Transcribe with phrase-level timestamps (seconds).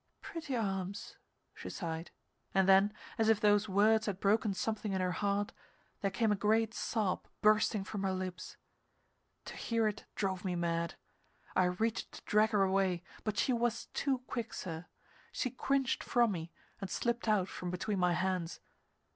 [0.19, 1.15] "Pretty arms,"
[1.53, 2.09] she sighed,
[2.55, 5.53] and then, as if those words had broken something in her heart,
[6.01, 8.57] there came a great sob bursting from her lips.
[9.45, 10.95] To hear it drove me mad.
[11.55, 14.87] I reached to drag her away, but she was too quick, sir;
[15.31, 18.59] she cringed from me and slipped out from between my hands.